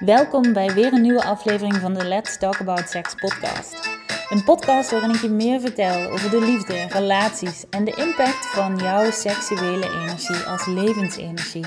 [0.00, 3.88] Welkom bij weer een nieuwe aflevering van de Let's Talk About Sex podcast.
[4.28, 8.76] Een podcast waarin ik je meer vertel over de liefde, relaties en de impact van
[8.76, 11.64] jouw seksuele energie als levensenergie.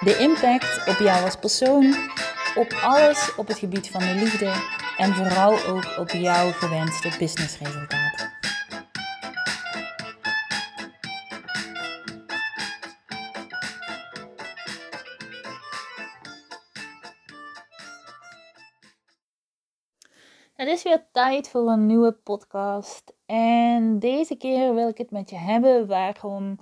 [0.00, 1.94] De impact op jou als persoon,
[2.54, 4.52] op alles op het gebied van de liefde
[4.96, 8.01] en vooral ook op jouw gewenste businessresultaten.
[21.12, 23.12] Tijd voor een nieuwe podcast.
[23.26, 26.58] En deze keer wil ik het met je hebben waarom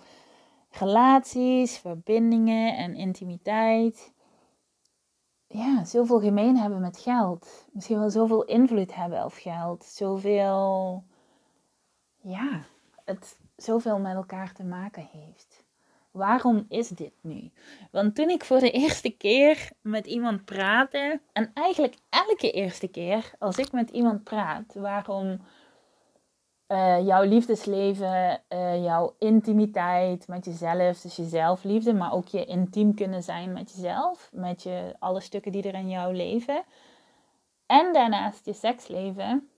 [0.70, 4.12] relaties, verbindingen en intimiteit
[5.52, 7.68] ja, zoveel gemeen hebben met geld.
[7.72, 9.84] Misschien wel zoveel invloed hebben op geld.
[9.84, 11.04] Zoveel,
[12.20, 12.62] ja,
[13.04, 15.49] het zoveel met elkaar te maken heeft.
[16.10, 17.50] Waarom is dit nu?
[17.90, 23.30] Want toen ik voor de eerste keer met iemand praatte, en eigenlijk elke eerste keer
[23.38, 25.40] als ik met iemand praat, waarom
[26.68, 32.94] uh, jouw liefdesleven, uh, jouw intimiteit met jezelf, dus je zelfliefde, maar ook je intiem
[32.94, 36.64] kunnen zijn met jezelf, met je, alle stukken die er in jouw leven.
[37.66, 39.48] En daarnaast je seksleven.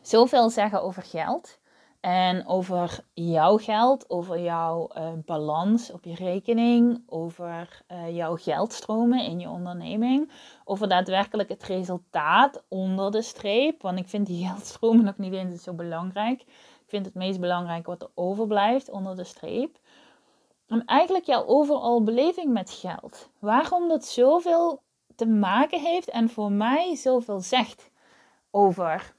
[0.00, 1.58] Zoveel zeggen over geld.
[2.00, 9.24] En over jouw geld, over jouw uh, balans op je rekening, over uh, jouw geldstromen
[9.24, 10.32] in je onderneming,
[10.64, 13.82] over daadwerkelijk het resultaat onder de streep.
[13.82, 16.40] Want ik vind die geldstromen nog niet eens zo belangrijk.
[16.40, 19.78] Ik vind het meest belangrijk wat er overblijft onder de streep.
[20.66, 23.28] En eigenlijk jouw overal beleving met geld.
[23.38, 24.82] Waarom dat zoveel
[25.14, 27.90] te maken heeft en voor mij zoveel zegt
[28.50, 29.16] over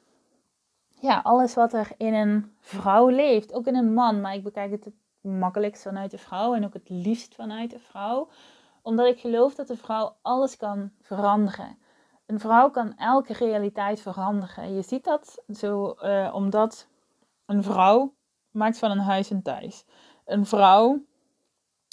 [1.00, 4.72] ja, alles wat er in een vrouw leeft, ook in een man, maar ik bekijk
[4.72, 8.30] het het makkelijkst vanuit de vrouw en ook het liefst vanuit de vrouw,
[8.81, 11.78] omdat ik geloof dat de vrouw alles kan veranderen.
[12.25, 14.75] Een vrouw kan elke realiteit veranderen.
[14.75, 16.88] Je ziet dat zo uh, omdat
[17.45, 18.13] een vrouw
[18.52, 19.85] maakt van een huis een thuis.
[20.25, 21.02] Een vrouw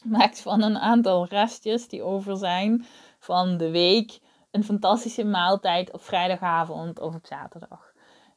[0.05, 2.87] maakt van een aantal restjes die over zijn
[3.19, 4.21] van de week
[4.51, 7.95] een fantastische maaltijd op vrijdagavond of op zaterdag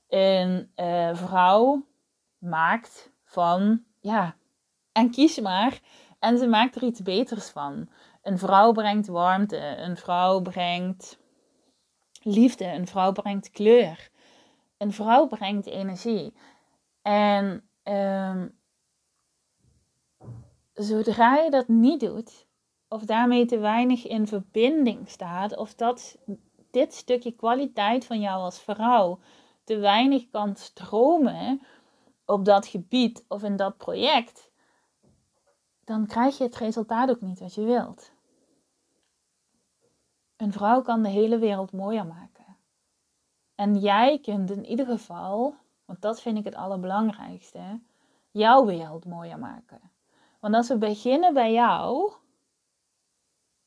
[0.09, 1.86] een uh, vrouw
[2.38, 4.36] maakt van, ja,
[4.92, 5.80] en kies maar.
[6.20, 7.90] En ze maakt er iets beters van.
[8.22, 11.19] Een vrouw brengt warmte, een vrouw brengt
[12.22, 14.09] liefde, een vrouw brengt kleur.
[14.78, 16.34] Een vrouw brengt energie.
[17.02, 18.58] En um,
[20.74, 22.48] zodra je dat niet doet,
[22.88, 26.18] of daarmee te weinig in verbinding staat, of dat
[26.72, 29.19] dit stukje kwaliteit van jou als vrouw
[29.69, 31.62] te weinig kan stromen
[32.25, 34.52] op dat gebied of in dat project,
[35.84, 38.12] dan krijg je het resultaat ook niet wat je wilt.
[40.38, 42.57] Een vrouw kan de hele wereld mooier maken.
[43.56, 45.56] En jij kunt in ieder geval,
[45.86, 47.80] want dat vind ik het allerbelangrijkste,
[48.31, 49.91] jouw wereld mooier maken.
[50.40, 52.13] Want als we beginnen bij jou,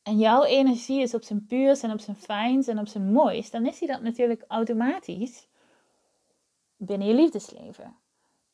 [0.03, 3.53] en jouw energie is op zijn puurs en op zijn fijns en op zijn mooist,
[3.53, 5.51] dan is die dat natuurlijk automatisch
[6.87, 7.97] binnen je liefdesleven.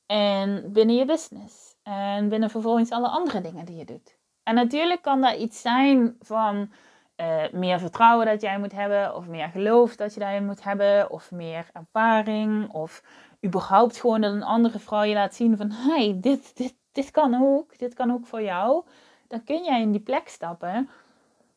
[0.06, 1.76] En binnen je business.
[1.82, 4.18] En binnen vervolgens alle andere dingen die je doet.
[4.42, 6.70] En natuurlijk kan dat iets zijn van
[7.16, 9.14] uh, meer vertrouwen dat jij moet hebben.
[9.14, 11.10] Of meer geloof dat je daarin moet hebben.
[11.10, 12.72] Of meer ervaring.
[12.72, 13.02] Of
[13.44, 15.70] überhaupt gewoon dat een andere vrouw je laat zien van...
[15.70, 17.78] Hey, dit, dit, dit kan ook.
[17.78, 18.84] Dit kan ook voor jou.
[19.26, 20.88] Dan kun jij in die plek stappen.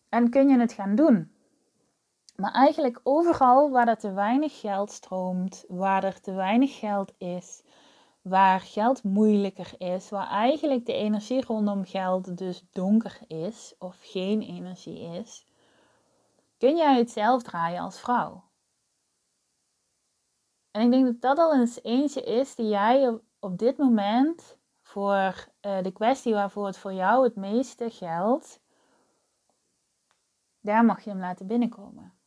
[0.10, 1.32] En kun je het gaan doen.
[2.42, 7.64] Maar eigenlijk overal waar er te weinig geld stroomt, waar er te weinig geld is,
[8.22, 14.42] waar geld moeilijker is, waar eigenlijk de energie rondom geld dus donker is of geen
[14.42, 15.48] energie is,
[16.58, 18.44] kun jij het zelf draaien als vrouw.
[20.72, 25.48] En ik denk dat dat al eens eentje is die jij op, dit moment voor
[25.62, 28.62] uh, de kwestie waarvoor het voor jou het meeste geldt,
[30.60, 32.21] daar mag je hem laten binnenkomen.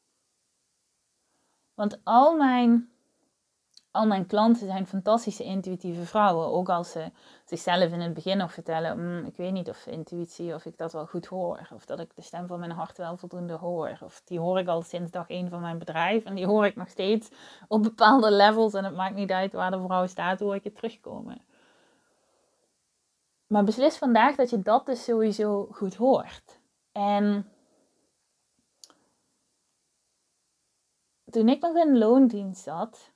[1.75, 2.91] Want al mijn,
[3.91, 6.47] al mijn klanten zijn fantastische intuïtieve vrouwen.
[6.47, 7.11] Ook als ze
[7.45, 10.93] zichzelf in het begin nog vertellen: mm, Ik weet niet of intuïtie, of ik dat
[10.93, 11.69] wel goed hoor.
[11.75, 13.99] Of dat ik de stem van mijn hart wel voldoende hoor.
[14.01, 16.25] Of die hoor ik al sinds dag één van mijn bedrijf.
[16.25, 17.31] En die hoor ik nog steeds
[17.69, 18.75] op bepaalde levels.
[18.75, 21.43] En het maakt niet uit waar de vrouw staat, hoor ik het terugkomen.
[23.47, 26.61] Maar beslis vandaag dat je dat dus sowieso goed hoort.
[26.93, 27.49] En
[31.35, 33.13] toen ik nog in loondienst zat,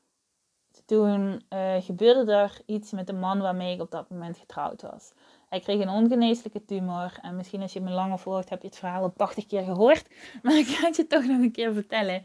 [0.86, 5.12] toen uh, gebeurde er iets met de man waarmee ik op dat moment getrouwd was.
[5.48, 7.18] Hij kreeg een ongeneeslijke tumor.
[7.22, 10.08] En misschien als je me langer volgt, heb je het verhaal al 80 keer gehoord.
[10.42, 12.22] Maar ik ga het je toch nog een keer vertellen.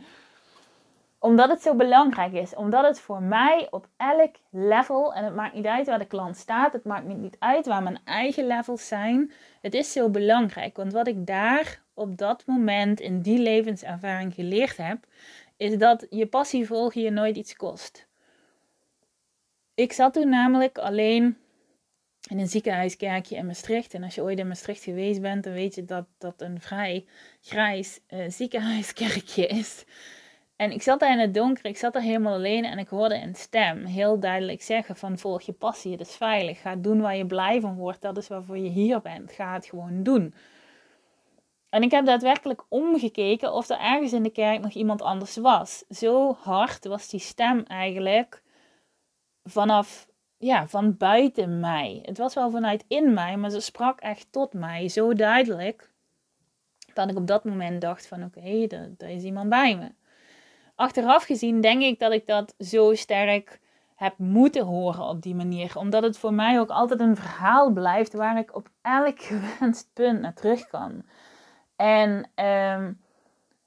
[1.20, 2.56] Omdat het zo belangrijk is.
[2.56, 6.38] Omdat het voor mij op elk level, en het maakt niet uit waar de klant
[6.38, 6.74] staat.
[6.74, 9.32] Het maakt niet uit waar mijn eigen levels zijn.
[9.62, 10.78] Het is zo belangrijk.
[10.78, 15.06] Want wat ik daar op dat moment in die levenservaring geleerd heb,
[15.58, 18.08] is dat je passie volgen je nooit iets kost.
[19.74, 21.38] Ik zat toen namelijk alleen
[22.30, 23.94] in een ziekenhuiskerkje in Maastricht.
[23.94, 27.06] En als je ooit in Maastricht geweest bent, dan weet je dat dat een vrij
[27.42, 29.86] grijs uh, ziekenhuiskerkje is.
[30.56, 33.16] En ik zat daar in het donker, ik zat er helemaal alleen en ik hoorde
[33.16, 37.16] een stem heel duidelijk zeggen van volg je passie, het is veilig, ga doen waar
[37.16, 40.34] je blij van wordt, dat is waarvoor je hier bent, ga het gewoon doen.
[41.74, 45.84] En ik heb daadwerkelijk omgekeken of er ergens in de kerk nog iemand anders was.
[45.90, 48.44] Zo hard was die stem eigenlijk
[49.44, 52.00] vanaf, ja, van buiten mij.
[52.06, 54.88] Het was wel vanuit in mij, maar ze sprak echt tot mij.
[54.90, 55.92] Zo duidelijk
[56.94, 58.68] dat ik op dat moment dacht van oké, okay,
[58.98, 59.92] er, is iemand bij me.
[60.76, 63.60] Achteraf gezien denk ik dat ik dat zo sterk
[63.96, 65.78] heb moeten horen op die manier.
[65.78, 70.22] Omdat het voor mij ook altijd een verhaal blijft waar ik op elk gewenst punt
[70.22, 71.04] naar terug kan.
[71.84, 73.02] En um,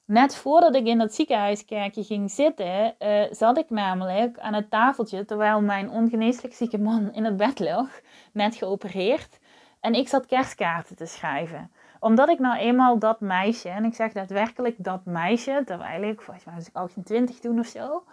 [0.05, 5.25] net voordat ik in dat ziekenhuiskerkje ging zitten, uh, zat ik namelijk aan het tafeltje
[5.25, 7.99] terwijl mijn ongeneeslijk zieke man in het bed lag,
[8.31, 9.39] net geopereerd.
[9.79, 11.71] En ik zat kerstkaarten te schrijven.
[11.99, 16.45] Omdat ik nou eenmaal dat meisje, en ik zeg daadwerkelijk dat meisje, terwijl ik, volgens
[16.45, 18.03] mij was ik 28 toen of zo.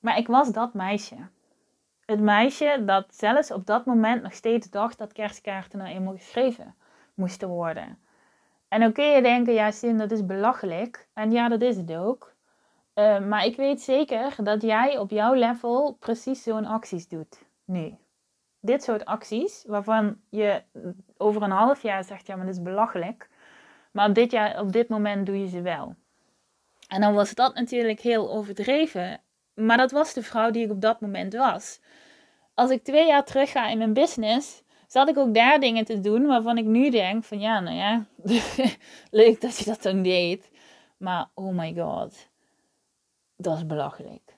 [0.00, 1.16] Maar ik was dat meisje.
[2.04, 6.74] Het meisje dat zelfs op dat moment nog steeds dacht dat kerstkaarten nou eenmaal geschreven
[7.14, 7.98] moesten worden.
[8.68, 11.08] En dan kun je denken, ja, Sim, dat is belachelijk.
[11.14, 12.36] En ja, dat is het ook.
[12.94, 17.42] Uh, maar ik weet zeker dat jij op jouw level precies zo'n acties doet.
[17.64, 17.96] Nu,
[18.60, 20.62] dit soort acties, waarvan je
[21.16, 23.28] over een half jaar zegt, ja, maar dat is belachelijk.
[23.92, 25.94] Maar dit, jaar, op dit moment doe je ze wel.
[26.88, 29.20] En dan was dat natuurlijk heel overdreven.
[29.54, 31.80] Maar dat was de vrouw die ik op dat moment was.
[32.54, 36.00] Als ik twee jaar terug ga in mijn business, zat ik ook daar dingen te
[36.00, 38.06] doen waarvan ik nu denk van ja, nou ja,
[39.10, 40.50] leuk dat je dat dan deed.
[40.96, 42.28] Maar oh my god,
[43.36, 44.36] dat is belachelijk.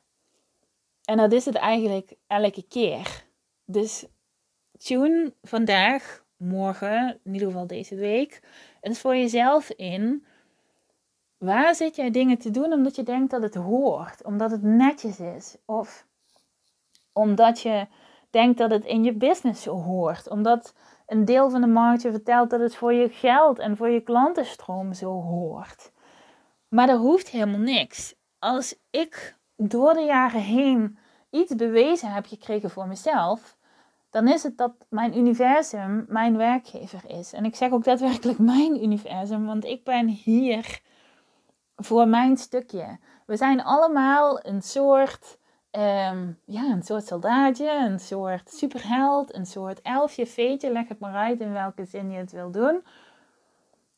[1.05, 3.25] En dat is het eigenlijk elke keer.
[3.65, 4.07] Dus
[4.79, 8.43] tune vandaag, morgen, in ieder geval deze week,
[8.81, 10.25] eens voor jezelf in.
[11.39, 15.21] Waar zit jij dingen te doen omdat je denkt dat het hoort, omdat het netjes
[15.21, 16.07] is, of
[17.13, 17.87] omdat je
[18.31, 20.31] denkt dat het in je business hoort.
[20.31, 20.75] Omdat
[21.07, 24.01] een deel van de markt je vertelt dat het voor je geld en voor je
[24.01, 25.93] klantenstroom zo hoort.
[26.69, 28.15] Maar er hoeft helemaal niks.
[28.39, 30.99] Als ik door de jaren heen
[31.31, 33.57] iets bewezen heb gekregen voor mezelf,
[34.11, 37.33] dan is het dat mijn universum mijn werkgever is.
[37.33, 40.81] En ik zeg ook daadwerkelijk mijn universum, want ik ben hier
[41.77, 42.99] voor mijn stukje.
[43.27, 45.39] We zijn allemaal een soort
[45.73, 51.15] Um, ja, een soort soldaatje, een soort superheld, een soort elfje, veetje, leg het maar
[51.15, 52.85] uit in welke zin je het wil doen.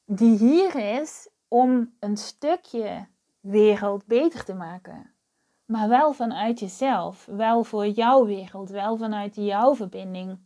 [0.05, 3.07] Die hier is om een stukje
[3.41, 5.11] wereld beter te maken.
[5.65, 10.39] Maar wel vanuit jezelf, wel voor jouw wereld, wel vanuit jouw verbinding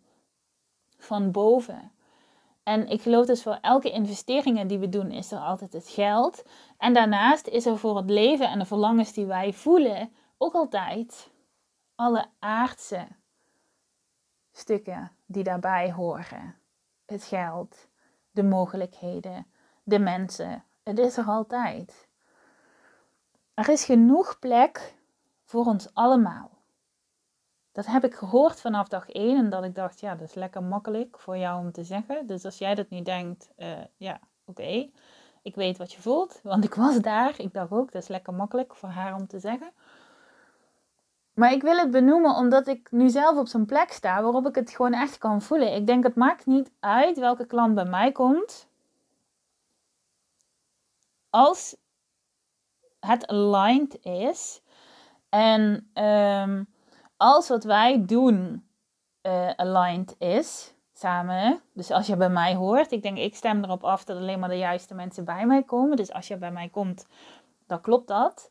[0.99, 1.93] van boven.
[2.63, 6.43] En ik geloof dus voor elke investeringen die we doen, is er altijd het geld.
[6.79, 11.31] En daarnaast is er voor het leven en de verlangens die wij voelen ook altijd
[11.95, 13.09] alle aardse
[14.53, 16.55] stukken die daarbij horen.
[17.07, 17.89] Het geld,
[18.31, 19.47] de mogelijkheden,
[19.83, 20.65] de mensen.
[20.83, 22.09] Het is er altijd.
[23.55, 24.95] Er is genoeg plek
[25.45, 26.51] voor ons allemaal.
[27.73, 30.63] Dat heb ik gehoord vanaf dag 1 en dat ik dacht, ja, dat is lekker
[30.63, 32.27] makkelijk voor jou om te zeggen.
[32.27, 34.91] Dus als jij dat niet denkt, uh, ja, oké.
[35.43, 37.41] Ik weet wat je voelt, want ik was daar.
[37.41, 39.73] Ik dacht ook, dat is lekker makkelijk voor haar om te zeggen.
[41.37, 44.55] Maar ik wil het benoemen omdat ik nu zelf op zo'n plek sta waarop ik
[44.55, 45.75] het gewoon echt kan voelen.
[45.75, 48.69] Ik denk, het maakt niet uit welke klant bij mij komt.
[51.31, 51.77] Als
[53.01, 54.63] het aligned is
[55.29, 56.65] en ehm,
[57.17, 58.67] als wat wij doen
[59.23, 61.61] uh, aligned is samen.
[61.73, 64.49] Dus als je bij mij hoort, ik denk, ik stem erop af dat alleen maar
[64.49, 65.97] de juiste mensen bij mij komen.
[65.97, 67.07] Dus als je bij mij komt,
[67.67, 68.51] dan klopt dat.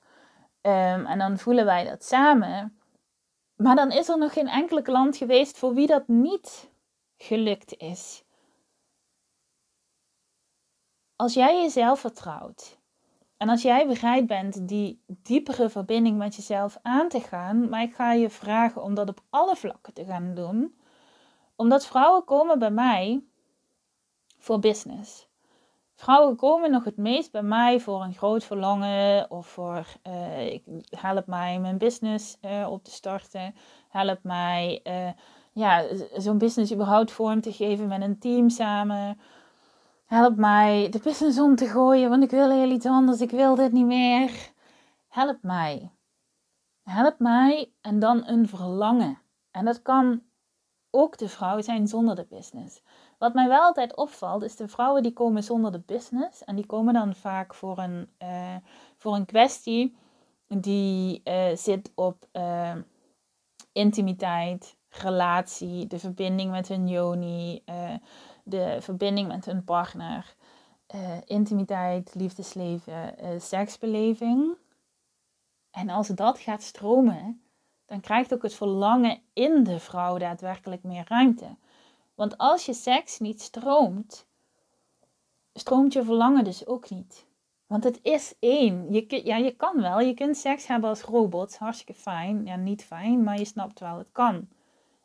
[0.66, 2.80] Ehm, en dan voelen wij dat samen.
[3.56, 6.70] Maar dan is er nog geen enkele klant geweest voor wie dat niet
[7.18, 8.24] gelukt is.
[11.16, 12.80] Als jij jezelf vertrouwt
[13.38, 17.96] en als jij bereid bent die diepere verbinding met jezelf aan te gaan, maar ik
[17.96, 20.80] ga je vragen om dat op alle vlakken te gaan doen,
[21.56, 23.24] omdat vrouwen komen bij mij
[24.38, 25.28] voor business.
[25.96, 30.64] Vrouwen komen nog het meest bij mij voor een groot verlangen of voor uh, ik,
[30.90, 33.56] help mij mijn business uh, op te starten.
[33.90, 35.10] Help mij uh,
[35.54, 35.84] ja,
[36.18, 39.20] zo'n business überhaupt vorm te geven met een team samen.
[40.06, 43.22] Help mij de business om te gooien, want ik wil heel iets anders.
[43.22, 44.32] Ik wil dit niet meer.
[45.08, 45.92] Help mij.
[46.84, 49.20] Help mij en dan een verlangen.
[49.52, 50.22] En dat kan
[50.92, 52.82] ook de vrouw zijn zonder de business.
[53.18, 56.44] Wat mij wel altijd opvalt, is de vrouwen die komen zonder de business.
[56.44, 58.56] En die komen dan vaak voor een, uh,
[58.98, 59.96] voor een kwestie
[60.48, 62.76] die uh, zit op uh,
[63.72, 67.64] intimiteit, relatie, de verbinding met hun yoni,
[68.44, 70.36] de verbinding met hun partner,
[71.26, 74.58] intimiteit, liefdesleven, seksbeleving.
[75.72, 77.42] En als dat gaat stromen,
[77.86, 81.56] dan krijgt ook het verlangen in de vrouw daadwerkelijk meer ruimte.
[82.16, 84.28] Want als je seks niet stroomt,
[85.54, 87.26] stroomt je verlangen dus ook niet.
[87.68, 88.94] Want het is één.
[88.94, 90.00] Je, ja, je kan wel.
[90.00, 91.58] Je kunt seks hebben als robot.
[91.58, 92.46] Hartstikke fijn.
[92.46, 94.48] Ja, niet fijn, maar je snapt wel, het kan.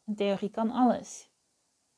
[0.06, 1.28] In theorie kan alles.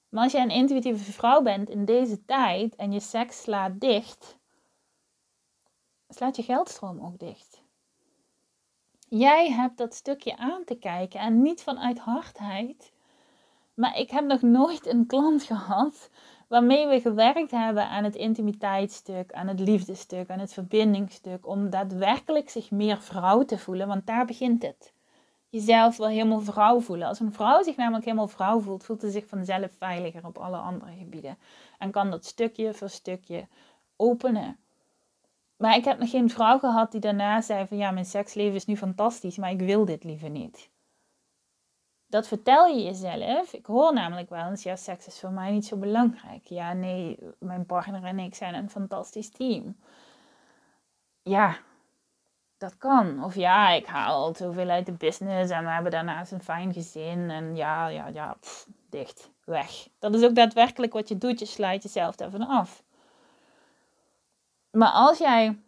[0.09, 4.38] Maar als je een intuïtieve vrouw bent in deze tijd en je seks slaat dicht,
[6.09, 7.62] slaat je geldstroom ook dicht.
[9.09, 12.92] Jij hebt dat stukje aan te kijken en niet vanuit hardheid,
[13.75, 16.11] maar ik heb nog nooit een klant gehad
[16.49, 22.50] waarmee we gewerkt hebben aan het intimiteitsstuk, aan het liefdestuk, aan het verbindingstuk, om daadwerkelijk
[22.50, 24.93] zich meer vrouw te voelen, want daar begint het.
[25.49, 27.09] Jezelf wel helemaal vrouw voelen.
[27.09, 30.57] Als een vrouw zich namelijk helemaal vrouw voelt, voelt ze zich vanzelf veiliger op alle
[30.57, 31.38] andere gebieden.
[31.79, 33.47] En kan dat stukje voor stukje
[33.97, 34.57] openen.
[35.57, 38.64] Maar ik heb nog geen vrouw gehad die daarna zei van ja, mijn seksleven is
[38.64, 40.71] nu fantastisch, maar ik wil dit liever niet
[42.12, 43.52] dat vertel je jezelf.
[43.52, 46.47] Ik hoor namelijk wel eens, ja, seks is voor mij niet zo belangrijk.
[46.47, 49.76] Ja, nee, mijn partner en ik zijn een fantastisch team.
[51.23, 51.57] Ja,
[52.59, 53.25] dat kan.
[53.25, 56.73] Of ja, ik haal al zoveel uit de business en we hebben daarnaast een fijn
[56.73, 57.31] gezin.
[57.31, 58.37] En ja, ja, ja,
[58.90, 59.88] dicht, weg.
[59.99, 61.38] Dat is ook daadwerkelijk wat je doet.
[61.38, 62.83] Je sluit jezelf daarvan af.
[64.71, 65.59] Maar als jij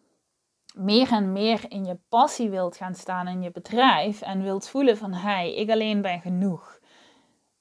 [0.75, 4.97] meer en meer in je passie wilt gaan staan in je bedrijf en wilt voelen
[4.97, 6.81] van hey, ik alleen ben genoeg.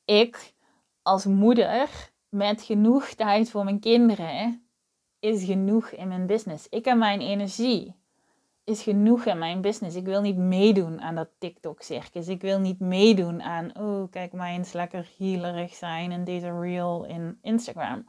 [0.05, 0.53] Ik
[1.01, 1.89] als moeder
[2.29, 4.67] met genoeg tijd voor mijn kinderen
[5.19, 6.67] is genoeg in mijn business.
[6.69, 7.95] Ik en mijn energie
[8.63, 9.95] is genoeg in mijn business.
[9.95, 12.27] Ik wil niet meedoen aan dat TikTok-circus.
[12.27, 17.05] Ik wil niet meedoen aan, oh, kijk mij eens lekker healerig zijn in deze reel
[17.05, 18.07] in Instagram.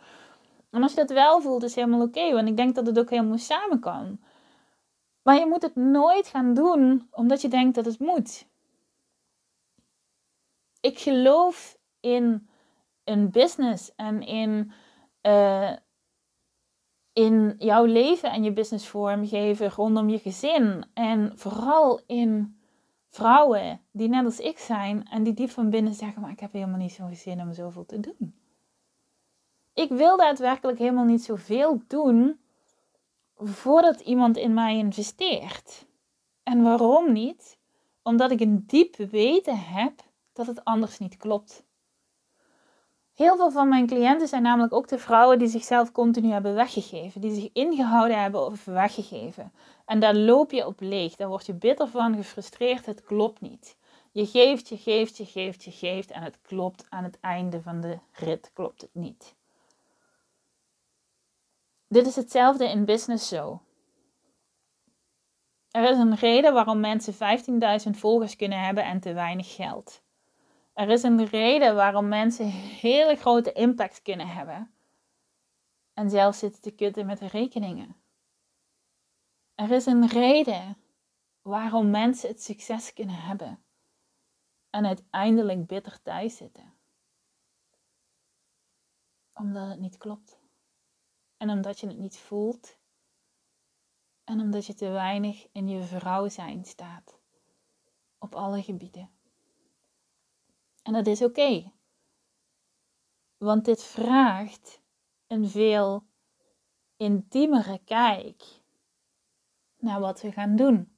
[0.70, 2.32] En als je dat wel voelt, is helemaal oké.
[2.32, 4.18] want ik denk dat het ook helemaal samen kan.
[5.24, 8.46] Maar je moet het nooit gaan doen omdat je denkt dat het moet.
[10.80, 12.48] Ik geloof in
[13.04, 14.72] een business en in,
[15.22, 15.72] uh,
[17.12, 20.84] in jouw leven en je business vormgeven rondom je gezin.
[20.94, 22.58] En vooral in
[23.10, 26.52] vrouwen die net als ik zijn en die diep van binnen zeggen: Maar ik heb
[26.52, 28.34] helemaal niet zo'n zin om zoveel te doen.
[29.74, 32.38] Ik wil daadwerkelijk helemaal niet zoveel doen
[33.36, 35.86] voordat iemand in mij investeert.
[36.42, 37.58] En waarom niet?
[38.02, 39.92] Omdat ik een diep weten heb
[40.32, 41.64] dat het anders niet klopt.
[43.14, 47.20] Heel veel van mijn cliënten zijn namelijk ook de vrouwen die zichzelf continu hebben weggegeven,
[47.20, 49.52] die zich ingehouden hebben of weggegeven.
[49.84, 53.76] En daar loop je op leeg, daar word je bitter van, gefrustreerd, het klopt niet.
[54.12, 57.80] Je geeft, je geeft, je geeft, je geeft en het klopt aan het einde van
[57.80, 59.34] de rit, klopt het niet.
[61.88, 63.62] Dit is hetzelfde in business zo.
[65.70, 67.14] Er is een reden waarom mensen
[67.84, 70.02] 15.000 volgers kunnen hebben en te weinig geld.
[70.74, 74.74] Er is een reden waarom mensen hele grote impact kunnen hebben
[75.94, 77.96] en zelfs zitten te kutten met rekeningen.
[79.54, 80.76] Er is een reden
[81.42, 83.64] waarom mensen het succes kunnen hebben
[84.70, 86.74] en uiteindelijk bitter thuis zitten.
[89.34, 90.43] Omdat het niet klopt.
[91.44, 92.76] En omdat je het niet voelt.
[94.24, 97.18] En omdat je te weinig in je vrouw zijn staat.
[98.18, 99.10] Op alle gebieden.
[100.82, 101.72] En dat is oké.
[103.36, 104.80] Want dit vraagt
[105.26, 106.06] een veel
[106.96, 108.44] intiemere kijk
[109.76, 110.96] naar wat we gaan doen.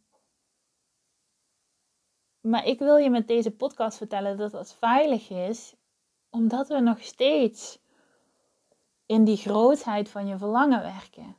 [2.41, 5.75] Maar ik wil je met deze podcast vertellen dat dat veilig is,
[6.31, 7.79] omdat we nog steeds
[9.07, 11.37] in die grootheid van je verlangen werken.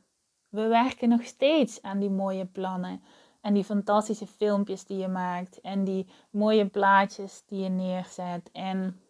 [0.48, 3.02] We werken nog steeds aan die mooie plannen
[3.40, 9.00] en die fantastische filmpjes die je maakt en die mooie plaatjes die je neerzet en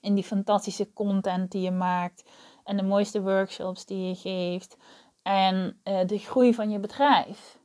[0.00, 2.30] in die fantastische content die je maakt
[2.64, 4.76] en de mooiste workshops die je geeft
[5.22, 7.58] en uh, de groei van je bedrijf.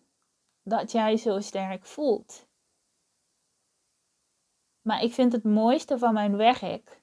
[0.63, 2.47] Dat jij zo sterk voelt.
[4.81, 7.01] Maar ik vind het mooiste van mijn werk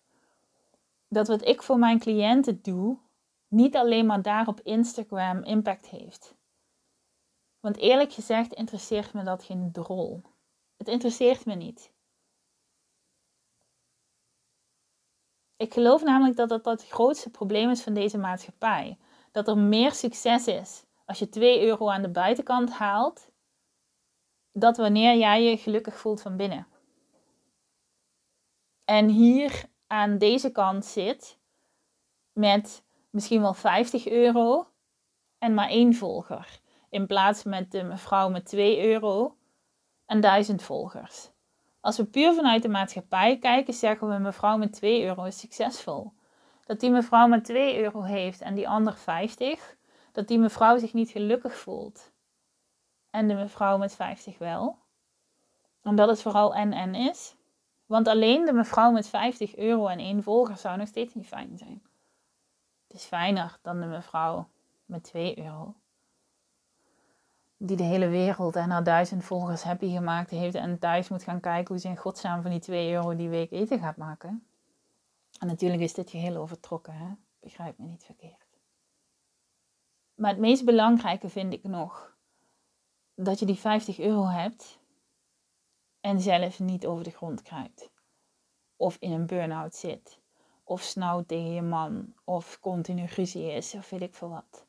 [1.17, 2.99] dat wat ik voor mijn cliënten doe,
[3.49, 6.35] niet alleen maar daar op Instagram impact heeft.
[7.61, 10.23] Want eerlijk gezegd interesseert me dat geen drol.
[10.77, 11.93] Het interesseert me niet.
[15.57, 18.99] Ik geloof namelijk dat dat het grootste probleem is van deze maatschappij.
[19.33, 23.31] Dat er meer succes is als je 2 euro aan de buitenkant haalt,
[24.53, 26.67] dat wanneer jij je gelukkig voelt van binnen.
[28.85, 31.39] En hier aan deze kant zit
[32.33, 34.69] met misschien wel 50 euro
[35.39, 36.61] en maar één volger.
[36.91, 39.37] In plaats met de mevrouw met 2 euro
[40.07, 41.31] en 1000 volgers.
[41.81, 46.13] Als we puur vanuit de maatschappij kijken, zeggen we mevrouw met 2 euro is succesvol.
[46.65, 49.77] Dat die mevrouw met 2 euro heeft en die ander 50,
[50.13, 52.13] dat die mevrouw zich niet gelukkig voelt.
[53.11, 54.79] En de mevrouw met 50 wel.
[55.83, 57.36] En dat het vooral en-en is.
[57.87, 61.59] Want alleen de mevrouw met 50 euro en één volger zou nog steeds niet fijn
[61.59, 61.83] zijn.
[62.87, 64.49] Het is fijner dan de mevrouw
[64.85, 65.75] met 2 euro
[67.57, 71.41] die de hele wereld en haar duizend volgers happy gemaakt heeft en thuis moet gaan
[71.41, 74.47] kijken hoe ze in godsnaam van die 2 euro die week eten gaat maken.
[75.39, 77.07] En natuurlijk is dit geheel overtrokken, hè?
[77.41, 78.47] begrijp me niet verkeerd.
[80.15, 82.17] Maar het meest belangrijke vind ik nog
[83.15, 84.79] dat je die 50 euro hebt
[86.07, 87.91] en zelf niet over de grond kruipt.
[88.77, 90.21] Of in een burn-out zit.
[90.65, 92.15] Of snauwt tegen je man.
[92.25, 93.75] Of continu ruzie is.
[93.75, 94.67] Of weet ik veel wat.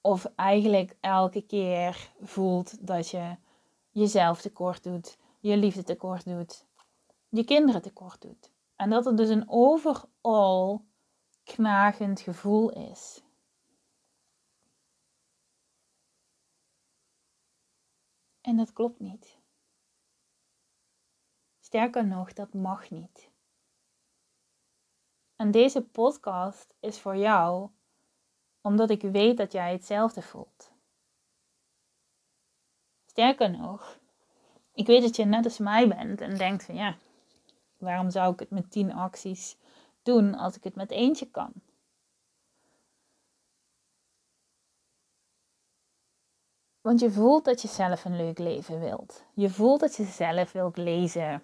[0.00, 3.36] Of eigenlijk elke keer voelt dat je
[3.90, 6.66] jezelf tekort doet, je liefde tekort doet,
[7.28, 8.50] je kinderen tekort doet.
[8.76, 10.84] En dat er dus een overal
[11.44, 13.22] knagend gevoel is.
[18.40, 19.37] En dat klopt niet.
[21.68, 23.30] Sterker nog, dat mag niet.
[25.36, 27.70] En deze podcast is voor jou
[28.60, 30.72] omdat ik weet dat jij hetzelfde voelt.
[33.06, 33.98] Sterker nog,
[34.72, 36.96] ik weet dat je net als mij bent en denkt van ja,
[37.76, 39.56] waarom zou ik het met tien acties
[40.02, 41.52] doen als ik het met eentje kan?
[46.80, 49.24] Want je voelt dat je zelf een leuk leven wilt.
[49.34, 51.42] Je voelt dat je zelf wilt lezen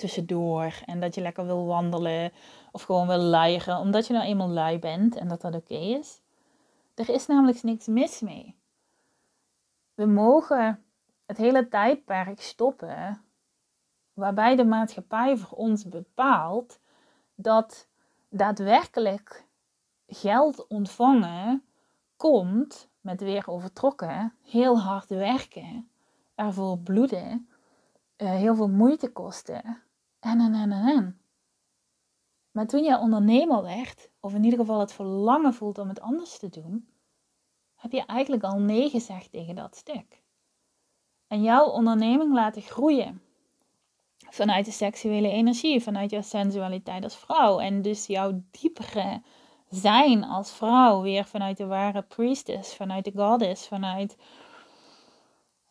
[0.00, 0.72] tussendoor.
[0.86, 2.32] En dat je lekker wil wandelen
[2.72, 3.78] of gewoon wil luieren.
[3.78, 6.20] Omdat je nou eenmaal lui bent en dat dat oké is.
[6.94, 8.56] Er is namelijk niks mis mee.
[9.94, 10.84] We mogen
[11.26, 13.24] het hele tijdperk stoppen
[14.14, 16.80] waarbij de maatschappij voor ons bepaalt
[17.34, 17.88] dat
[18.28, 19.44] daadwerkelijk
[20.06, 21.64] geld ontvangen
[22.16, 25.90] komt met weer overtrokken, heel hard werken,
[26.34, 27.48] ervoor bloeden,
[28.16, 29.82] eh, heel veel moeite kosten
[30.20, 31.20] en en en en.
[32.50, 36.38] Maar toen je ondernemer werd, of in ieder geval het verlangen voelt om het anders
[36.38, 36.88] te doen,
[37.74, 40.22] heb je eigenlijk al nee gezegd tegen dat stuk.
[41.26, 43.22] En jouw onderneming laten groeien
[44.16, 47.58] vanuit de seksuele energie, vanuit jouw sensualiteit als vrouw.
[47.58, 49.22] En dus jouw diepere
[49.68, 54.16] zijn als vrouw weer vanuit de ware priestess, vanuit de goddess, vanuit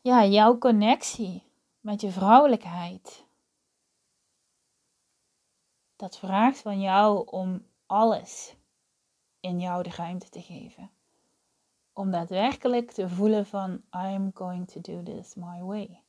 [0.02, 1.44] ja, jouw connectie
[1.80, 3.28] met je vrouwelijkheid.
[6.00, 8.56] Dat vraagt van jou om alles
[9.40, 10.92] in jou de ruimte te geven.
[11.94, 16.04] Om daadwerkelijk te voelen van I'm going to do this my way.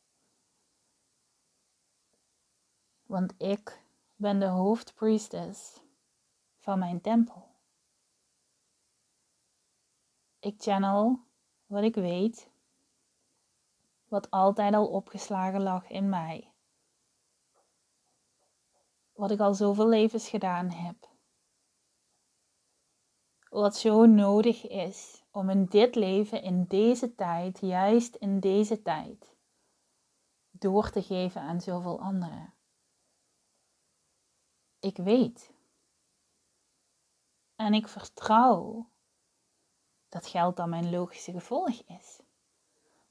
[3.07, 3.83] Want ik
[4.16, 5.81] ben de hoofdpriestess
[6.59, 7.48] van mijn tempel.
[10.40, 11.18] Ik channel
[11.66, 12.50] wat ik weet,
[14.09, 16.50] wat altijd al opgeslagen lag in mij.
[19.21, 21.09] Wat ik al zoveel levens gedaan heb.
[23.49, 29.37] Wat zo nodig is om in dit leven, in deze tijd, juist in deze tijd,
[30.51, 32.55] door te geven aan zoveel anderen.
[34.79, 35.53] Ik weet.
[37.57, 38.91] En ik vertrouw
[40.09, 42.21] dat geld dan mijn logische gevolg is.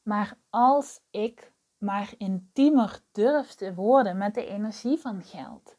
[0.02, 5.78] Maar als ik maar intiemer durf te worden met de energie van geld.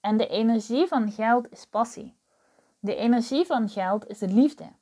[0.00, 2.16] En de energie van geld is passie.
[2.78, 4.72] De energie van geld is de liefde.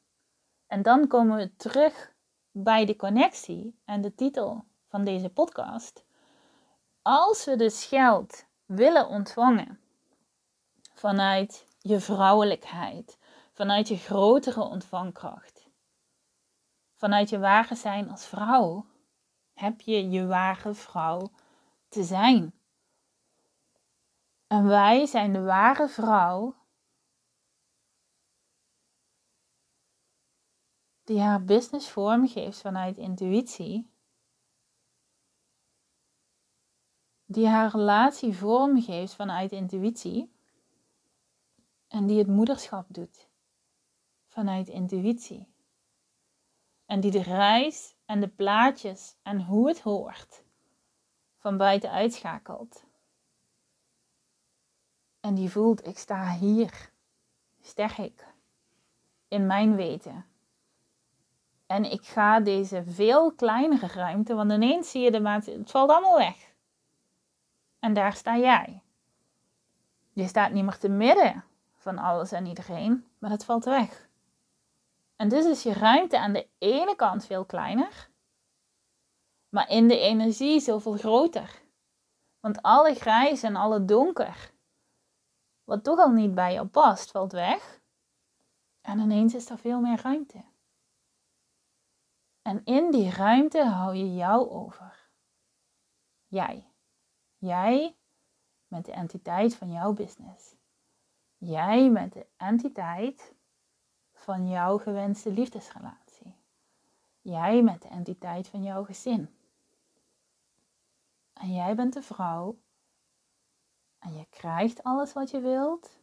[0.67, 2.13] En dan komen we terug
[2.51, 6.05] bij de connectie en de titel van deze podcast.
[7.03, 9.81] Als we dus geld willen ontvangen
[10.95, 13.19] vanuit je vrouwelijkheid,
[13.53, 15.69] vanuit je grotere ontvangkracht.
[16.95, 18.87] Vanuit je ware zijn als vrouw
[19.55, 21.31] heb je je ware vrouw
[21.89, 22.58] te zijn.
[24.49, 26.57] En wij zijn de ware vrouw
[31.05, 33.91] die haar business vormgeeft vanuit intuïtie,
[37.25, 40.33] die haar relatie vormgeeft vanuit intuïtie
[41.89, 43.29] en die het moederschap doet
[44.27, 45.53] vanuit intuïtie.
[46.87, 50.45] En die de reis en de plaatjes en hoe het hoort
[51.37, 52.88] van buiten uitschakelt.
[55.21, 56.91] En die voelt, ik sta hier,
[57.61, 58.27] sterk,
[59.29, 60.27] in mijn weten.
[61.67, 65.91] En ik ga deze veel kleinere ruimte, want ineens zie je de maat, het valt
[65.91, 66.55] allemaal weg.
[67.79, 68.83] En daar sta jij.
[70.13, 71.45] Je staat niet meer te midden
[71.77, 74.09] van alles en iedereen, maar het valt weg.
[75.17, 78.09] En dus is je ruimte aan de ene kant veel kleiner,
[79.49, 81.63] maar in de energie zoveel groter.
[82.41, 84.51] Want alle grijs en alle donker,
[85.69, 87.81] wat toch al niet bij jou past, valt weg.
[88.81, 90.45] En ineens is er veel meer ruimte.
[92.43, 95.09] En in die ruimte hou je jou over.
[96.27, 96.73] Jij.
[97.37, 97.97] Jij
[98.67, 100.57] met de entiteit van jouw business.
[101.37, 103.35] Jij met de entiteit
[104.13, 106.35] van jouw gewenste liefdesrelatie.
[107.21, 109.37] Jij met de entiteit van jouw gezin.
[111.33, 112.59] En jij bent de vrouw.
[114.09, 115.99] En je krijgt alles wat je wilt.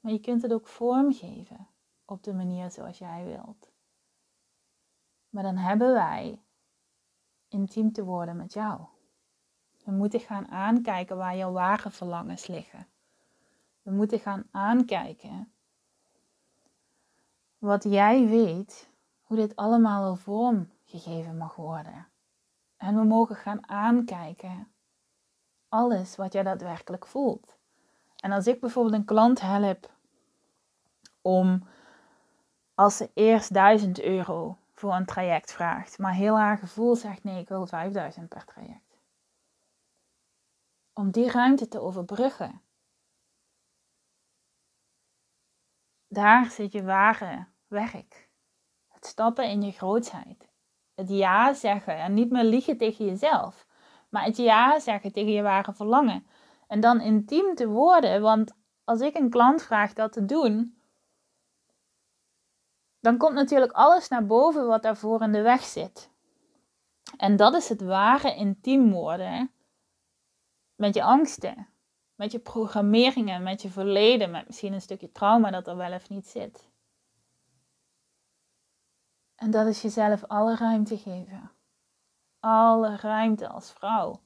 [0.00, 1.68] Maar je kunt het ook vormgeven
[2.04, 3.72] op de manier zoals jij wilt.
[5.28, 6.42] Maar dan hebben wij
[7.48, 8.80] intiem te worden met jou.
[9.84, 12.86] We moeten gaan aankijken waar jouw ware verlangens liggen.
[13.82, 15.52] We moeten gaan aankijken
[17.58, 18.90] wat jij weet,
[19.22, 22.08] hoe dit allemaal vorm gegeven mag worden.
[22.76, 24.73] En we mogen gaan aankijken
[25.74, 27.56] alles wat jij daadwerkelijk voelt.
[28.16, 29.90] En als ik bijvoorbeeld een klant help
[31.22, 31.66] om
[32.74, 37.40] als ze eerst 1000 euro voor een traject vraagt, maar heel haar gevoel zegt nee,
[37.40, 38.98] ik wil 5000 per traject.
[40.92, 42.60] Om die ruimte te overbruggen.
[46.08, 48.28] Daar zit je ware werk.
[48.88, 50.48] Het stappen in je grootheid.
[50.94, 53.63] Het ja zeggen en niet meer liegen tegen jezelf,
[54.14, 56.26] maar het ja zeggen tegen je ware verlangen.
[56.66, 58.52] En dan intiem te worden, want
[58.84, 60.78] als ik een klant vraag dat te doen,
[63.00, 66.10] dan komt natuurlijk alles naar boven wat daarvoor in de weg zit.
[67.16, 69.50] En dat is het ware intiem worden
[70.74, 71.68] met je angsten,
[72.14, 76.08] met je programmeringen, met je verleden, met misschien een stukje trauma dat er wel of
[76.08, 76.68] niet zit.
[79.34, 81.53] En dat is jezelf alle ruimte geven.
[82.46, 84.20] Alle ruimte als vrouw.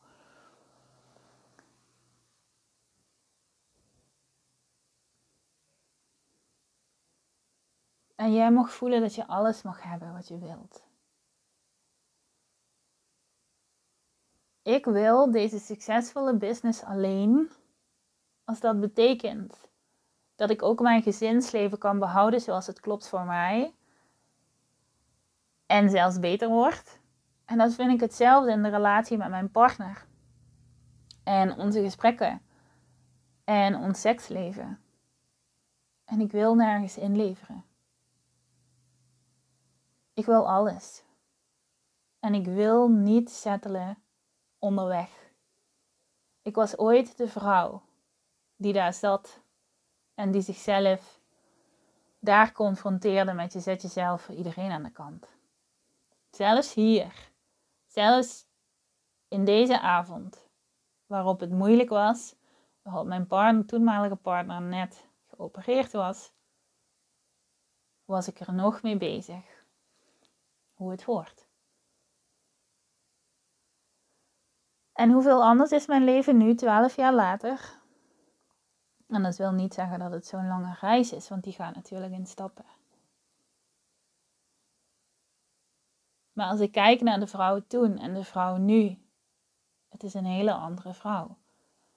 [8.15, 10.87] En jij mag voelen dat je alles mag hebben wat je wilt.
[14.63, 17.51] Ik wil deze succesvolle business alleen
[18.45, 19.69] als dat betekent
[20.37, 23.75] dat ik ook mijn gezinsleven kan behouden zoals het klopt voor mij.
[25.67, 26.98] En zelfs beter wordt.
[27.49, 30.07] En dat vind ik hetzelfde in de relatie met mijn partner.
[31.25, 32.43] En onze gesprekken.
[33.45, 34.81] En ons seksleven.
[36.05, 37.65] En ik wil nergens inleveren.
[40.15, 41.05] Ik wil alles.
[42.21, 43.99] En ik wil niet settelen
[44.59, 45.33] onderweg.
[46.43, 47.83] Ik was ooit de vrouw
[48.57, 49.41] die daar zat
[50.15, 51.21] en die zichzelf
[52.21, 55.37] daar confronteerde met je zet jezelf voor iedereen aan de kant.
[56.31, 57.28] Zelfs hier,
[57.99, 58.47] zelfs
[59.29, 60.49] in deze avond,
[61.07, 62.35] waarop het moeilijk was,
[62.83, 66.33] waarop mijn partner, toenmalige partner net geopereerd was,
[68.05, 69.65] was ik er nog mee bezig
[70.75, 71.49] hoe het hoort.
[74.93, 77.81] En hoeveel anders is mijn leven nu, 12 jaar later?
[79.07, 82.13] En dat wil niet zeggen dat het zo'n lange reis is, want die gaat natuurlijk
[82.13, 82.78] in stappen.
[86.38, 88.98] Maar als ik kijk naar de vrouw toen en de vrouw nu,
[89.88, 91.37] het is een hele andere vrouw.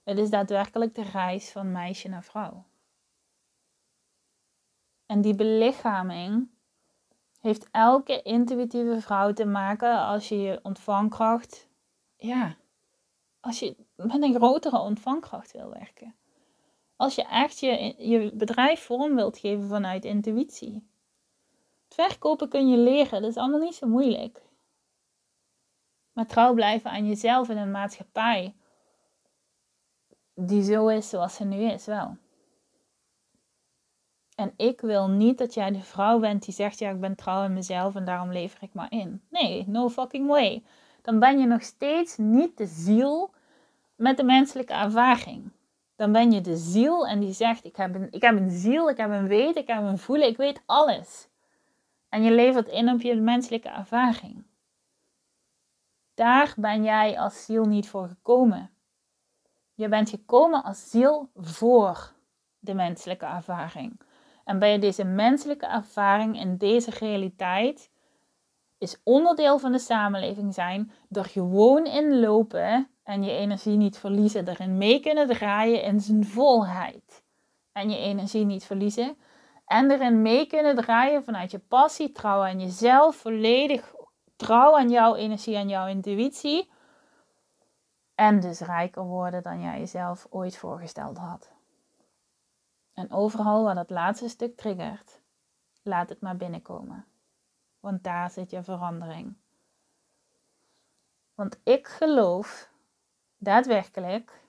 [0.04, 2.65] Het is daadwerkelijk de reis van meisje naar vrouw.
[5.06, 6.49] En die belichaming
[7.39, 11.67] heeft elke intuïtieve vrouw te maken als je je ontvangkracht,
[12.17, 12.56] ja,
[13.39, 16.15] als je met een grotere ontvangkracht wil werken.
[16.95, 20.89] Als je echt je, je bedrijf vorm wilt geven vanuit intuïtie.
[21.95, 24.41] Het verkopen kun je leren, dat is allemaal niet zo moeilijk.
[26.13, 28.56] Maar trouw blijven aan jezelf in een maatschappij
[30.34, 32.17] die zo is zoals ze nu is, wel.
[34.36, 37.41] En ik wil niet dat jij de vrouw bent die zegt: Ja, ik ben trouw
[37.41, 39.21] aan mezelf en daarom lever ik maar in.
[39.30, 40.63] Nee, no fucking way.
[41.01, 43.34] Dan ben je nog steeds niet de ziel
[43.95, 45.51] met de menselijke ervaring.
[45.95, 48.89] Dan ben je de ziel en die zegt: ik heb, een, ik heb een ziel,
[48.89, 51.30] ik heb een weten, ik heb een voelen, ik weet alles.
[52.12, 54.43] En je levert in op je menselijke ervaring.
[56.13, 58.71] Daar ben jij als ziel niet voor gekomen.
[59.74, 62.13] Je bent gekomen als ziel voor
[62.60, 64.00] de menselijke ervaring.
[64.45, 67.89] En bij deze menselijke ervaring in deze realiteit
[68.78, 74.78] is onderdeel van de samenleving zijn door gewoon inlopen en je energie niet verliezen, erin
[74.78, 77.24] mee kunnen draaien in zijn volheid.
[77.71, 79.17] En je energie niet verliezen
[79.65, 83.93] en erin mee kunnen draaien vanuit je passie, trouw aan jezelf, volledig
[84.36, 86.71] trouw aan jouw energie en jouw intuïtie.
[88.15, 91.52] En dus rijker worden dan jij jezelf ooit voorgesteld had.
[92.93, 95.21] En overal waar dat laatste stuk triggert,
[95.82, 97.06] laat het maar binnenkomen.
[97.80, 99.36] Want daar zit je verandering.
[101.34, 102.69] Want ik geloof
[103.38, 104.41] daadwerkelijk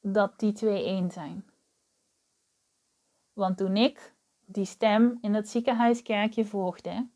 [0.00, 1.53] dat die twee één zijn.
[3.34, 7.08] Want toen ik die stem in het ziekenhuiskerkje volgde,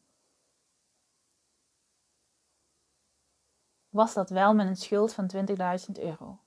[3.88, 6.40] was dat wel met een schuld van 20.000 euro.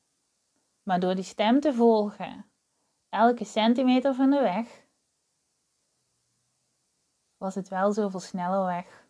[0.84, 2.52] Maar door die stem te volgen,
[3.10, 4.86] elke centimeter van de weg,
[7.38, 9.08] was het wel zoveel sneller weg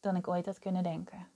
[0.00, 1.30] dan ik ooit had kunnen denken.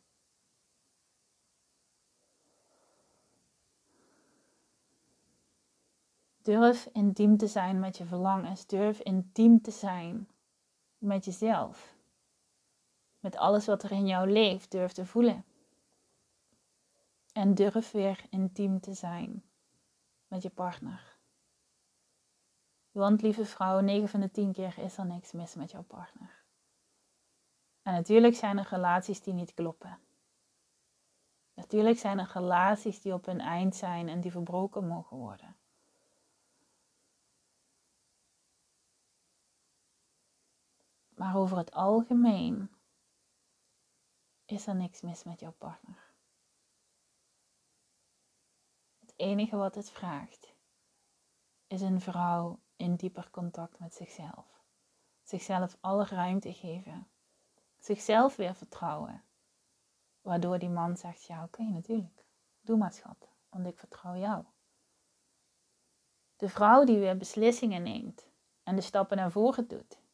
[6.47, 8.67] Durf intiem te zijn met je verlangens.
[8.67, 10.29] Durf intiem te zijn
[10.99, 11.95] met jezelf.
[13.21, 14.71] Met alles wat er in jou leeft.
[14.71, 15.45] Durf te voelen.
[17.33, 19.45] En durf weer intiem te zijn
[20.29, 21.17] met je partner.
[22.91, 26.45] Want lieve vrouw, 9 van de 10 keer is er niks mis met jouw partner.
[27.83, 29.99] En natuurlijk zijn er relaties die niet kloppen.
[31.55, 35.56] Natuurlijk zijn er relaties die op hun eind zijn en die verbroken mogen worden.
[41.16, 42.70] Maar over het algemeen
[44.44, 46.14] is er niks mis met jouw partner.
[48.98, 50.55] Het enige wat het vraagt
[51.66, 54.64] is een vrouw in dieper contact met zichzelf.
[55.22, 57.09] Zichzelf alle ruimte geven.
[57.79, 59.24] Zichzelf weer vertrouwen.
[60.20, 62.24] Waardoor die man zegt, ja oké natuurlijk,
[62.61, 64.44] doe maar schat, want ik vertrouw jou.
[66.37, 68.29] De vrouw die weer beslissingen neemt
[68.62, 70.05] en de stappen naar voren doet.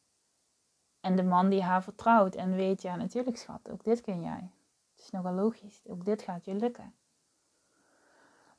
[1.03, 4.51] En de man die haar vertrouwt en weet, ja natuurlijk schat, ook dit kun jij.
[4.95, 6.93] Het is nogal logisch, ook dit gaat je lukken.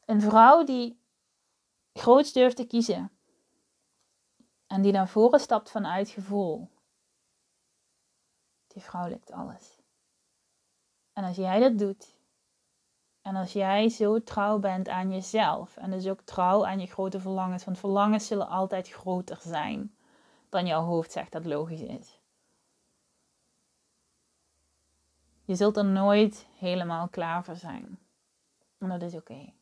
[0.05, 1.01] Een vrouw die
[1.93, 3.11] groots durft te kiezen.
[4.67, 6.69] En die naar voren stapt vanuit gevoel.
[8.67, 9.79] Die vrouw lukt alles.
[11.13, 12.19] En als jij dat doet,
[13.23, 17.21] en als jij zo trouw bent aan jezelf, en dus ook trouw aan je grote
[17.21, 19.97] verlangens, want verlangens zullen altijd groter zijn
[20.49, 22.14] dan jouw hoofd zegt dat logisch is.
[25.47, 27.99] Je zult er nooit helemaal klaar voor zijn.
[28.79, 29.53] En dat is oké.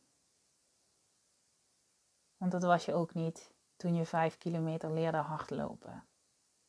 [2.37, 6.03] Want dat was je ook niet toen je vijf kilometer leerde hardlopen.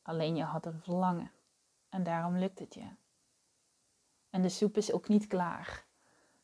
[0.03, 1.31] Alleen je had een verlangen.
[1.89, 2.89] En daarom lukt het je.
[4.31, 5.85] En de soep is ook niet klaar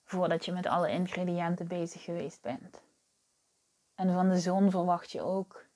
[0.04, 2.83] voordat je met alle ingrediënten bezig geweest bent.
[3.94, 5.66] En van de zon verwacht je ook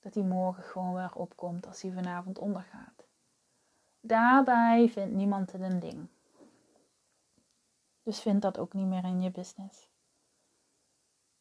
[0.00, 2.99] dat die morgen gewoon weer opkomt als die vanavond ondergaat.
[4.00, 6.08] Daarbij vindt niemand het een ding.
[8.02, 9.88] Dus vind dat ook niet meer in je business.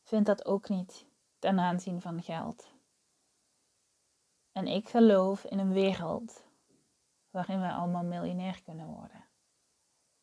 [0.03, 1.05] Vind dat ook niet
[1.39, 2.73] ten aanzien van geld.
[4.51, 6.43] En ik geloof in een wereld
[7.29, 9.25] waarin we allemaal miljonair kunnen worden.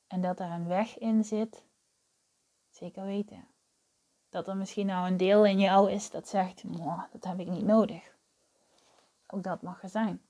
[0.06, 1.64] En dat er een weg in zit,
[2.70, 3.48] zeker weten.
[4.28, 6.62] Dat er misschien nou een deel in jou is dat zegt,
[7.12, 8.16] dat heb ik niet nodig.
[9.26, 10.22] Ook dat mag er zijn.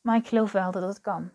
[0.00, 1.30] Maar ik geloof wel dat het kan.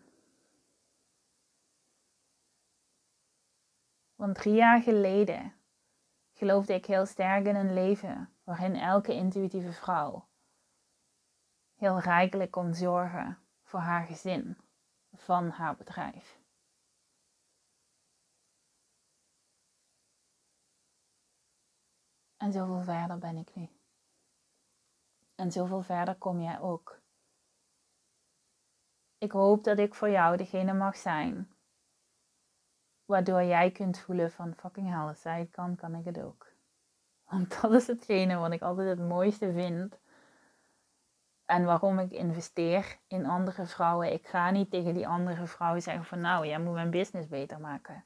[4.14, 5.54] Want drie jaar geleden
[6.32, 10.28] geloofde ik heel sterk in een leven waarin elke intuïtieve vrouw
[11.76, 14.56] heel rijkelijk kon zorgen voor haar gezin
[15.12, 16.40] van haar bedrijf.
[22.36, 23.68] En zoveel verder ben ik nu.
[25.34, 27.00] En zoveel verder kom jij ook.
[29.18, 31.50] Ik hoop dat ik voor jou degene mag zijn.
[33.04, 36.52] Waardoor jij kunt voelen van fucking hell, als zij het kan, kan ik het ook.
[37.30, 39.98] Want dat is hetgene wat ik altijd het mooiste vind.
[41.44, 44.12] En waarom ik investeer in andere vrouwen.
[44.12, 47.60] Ik ga niet tegen die andere vrouwen zeggen van nou, jij moet mijn business beter
[47.60, 48.04] maken.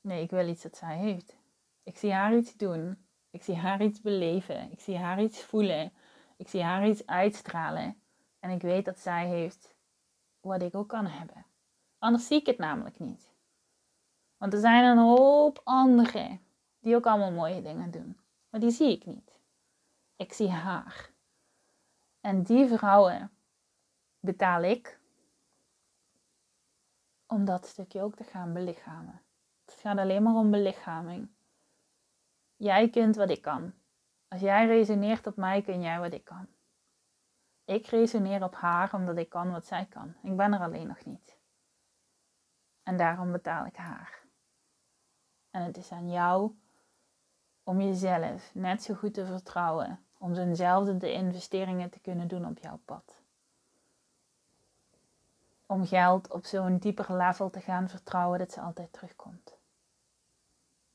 [0.00, 1.36] Nee, ik wil iets dat zij heeft.
[1.82, 3.06] Ik zie haar iets doen.
[3.30, 4.72] Ik zie haar iets beleven.
[4.72, 5.92] Ik zie haar iets voelen.
[6.36, 8.02] Ik zie haar iets uitstralen.
[8.40, 9.76] En ik weet dat zij heeft
[10.40, 11.46] wat ik ook kan hebben.
[11.98, 13.32] Anders zie ik het namelijk niet.
[14.36, 16.40] Want er zijn een hoop anderen
[16.80, 18.16] die ook allemaal mooie dingen doen.
[18.50, 19.38] Maar die zie ik niet.
[20.16, 21.10] Ik zie haar.
[22.20, 23.30] En die vrouwen
[24.20, 24.98] betaal ik
[27.26, 29.22] om dat stukje ook te gaan belichamen.
[29.64, 31.28] Het gaat alleen maar om belichaming.
[32.56, 33.72] Jij kunt wat ik kan.
[34.28, 36.46] Als jij resoneert op mij, kun jij wat ik kan.
[37.68, 40.14] Ik resoneer op haar omdat ik kan wat zij kan.
[40.22, 41.36] Ik ben er alleen nog niet.
[42.82, 44.22] En daarom betaal ik haar.
[45.50, 46.52] En het is aan jou
[47.62, 50.04] om jezelf net zo goed te vertrouwen.
[50.18, 53.22] Om zo'nzelfde de investeringen te kunnen doen op jouw pad.
[55.66, 59.58] Om geld op zo'n dieper level te gaan vertrouwen dat ze altijd terugkomt.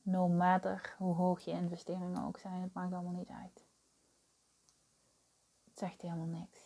[0.02, 3.64] No matter hoe hoog je investeringen ook zijn, het maakt allemaal niet uit.
[5.64, 6.63] Het zegt helemaal niks.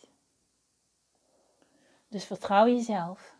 [2.09, 3.35] Dus vertrouw jezelf.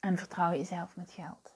[0.00, 1.54] En vertrouw jezelf met geld.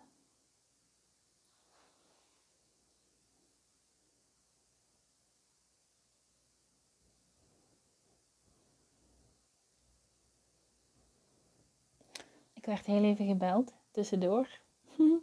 [12.52, 14.48] Ik werd heel even gebeld tussendoor.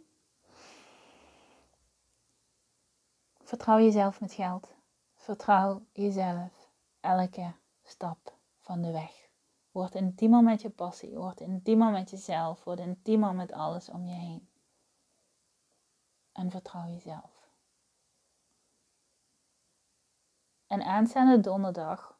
[3.42, 4.74] Vertrouw jezelf met geld.
[5.14, 6.68] Vertrouw jezelf
[7.00, 8.38] elke stap
[8.70, 9.28] van de weg.
[9.70, 11.16] Word intiemer met je passie.
[11.16, 12.64] Word intiemer met jezelf.
[12.64, 14.48] Word intiemer met alles om je heen.
[16.32, 17.48] En vertrouw jezelf.
[20.66, 22.18] En aanstaande donderdag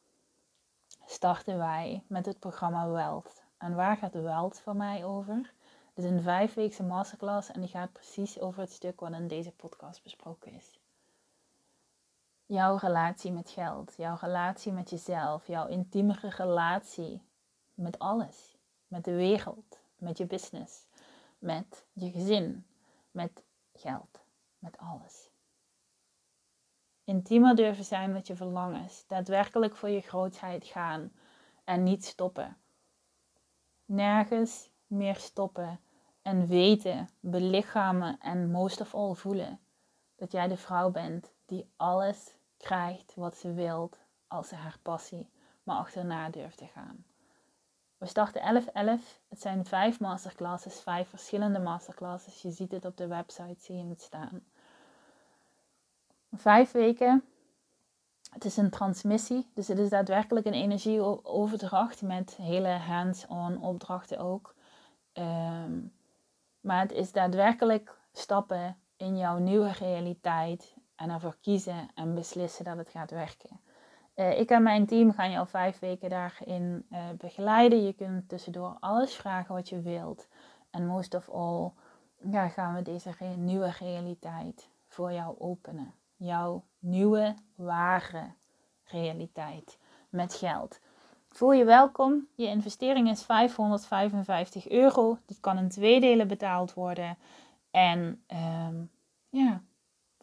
[1.05, 3.43] starten wij met het programma Wealth.
[3.57, 5.53] En waar gaat Wealth voor mij over?
[5.93, 9.51] Het is een vijfweekse masterclass en die gaat precies over het stuk wat in deze
[9.51, 10.79] podcast besproken is.
[12.51, 17.21] Jouw relatie met geld, jouw relatie met jezelf, jouw intiemere relatie
[17.73, 18.57] met alles.
[18.87, 20.87] Met de wereld, met je business,
[21.39, 22.65] met je gezin,
[23.11, 24.23] met geld,
[24.59, 25.29] met alles.
[27.03, 31.11] Intiemer durven zijn met je verlangens, daadwerkelijk voor je grootheid gaan
[31.63, 32.57] en niet stoppen.
[33.85, 35.79] Nergens meer stoppen
[36.21, 39.59] en weten, belichamen en most of all voelen
[40.15, 43.97] dat jij de vrouw bent die alles krijgt wat ze wilt
[44.27, 45.29] als ze haar passie
[45.63, 47.05] maar achterna durft te gaan.
[47.97, 49.19] We starten 11-11.
[49.29, 52.41] Het zijn vijf masterclasses, vijf verschillende masterclasses.
[52.41, 54.43] Je ziet het op de website, zie je het staan.
[56.31, 57.23] Vijf weken.
[58.29, 64.55] Het is een transmissie, dus het is daadwerkelijk een energieoverdracht met hele hands-on opdrachten ook.
[65.13, 65.79] Ehm,
[66.61, 72.77] maar het is daadwerkelijk stappen in jouw nieuwe realiteit en ervoor kiezen en beslissen dat
[72.77, 73.59] het gaat werken.
[74.15, 77.83] Uh, ik en mijn team gaan je al vijf weken daarin uh, begeleiden.
[77.83, 80.27] Je kunt tussendoor alles vragen wat je wilt.
[80.69, 81.71] En most of all
[82.31, 85.93] ja, gaan we deze nieuwe realiteit voor jou openen.
[86.15, 88.31] Jouw nieuwe, ware
[88.83, 89.77] realiteit
[90.09, 90.79] met geld.
[91.29, 92.27] Voel je welkom.
[92.35, 95.17] Je investering is 555 euro.
[95.25, 97.17] Dit kan in twee delen betaald worden.
[97.71, 98.23] En
[98.67, 98.89] um,
[99.29, 99.61] ja,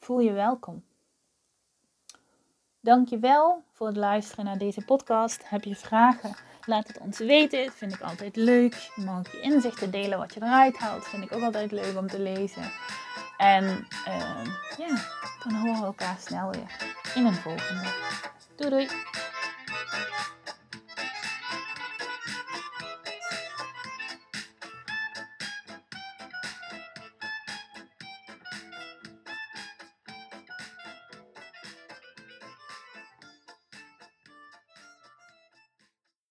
[0.01, 0.85] voel je welkom.
[2.81, 5.49] Dankjewel voor het luisteren naar deze podcast.
[5.49, 6.35] Heb je vragen?
[6.67, 7.65] Laat het ons weten.
[7.65, 8.75] Dat vind ik altijd leuk.
[8.97, 11.05] Je mag je inzichten delen wat je eruit haalt.
[11.05, 12.71] Vind ik ook altijd leuk om te lezen.
[13.37, 13.65] En
[14.09, 14.45] uh,
[14.79, 14.97] ja,
[15.43, 16.77] dan horen we elkaar snel weer
[17.15, 17.89] in een volgende.
[18.57, 18.89] Doei doei!